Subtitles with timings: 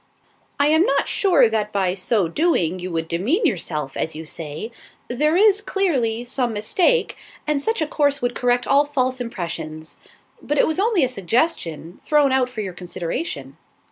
[0.59, 4.71] "I am not sure that by so doing you would demean yourself, as you say.
[5.07, 9.97] There is, clearly, some mistake, and such a course would correct all false impressions.
[10.41, 13.57] But it was only a suggestion, thrown out for your consideration."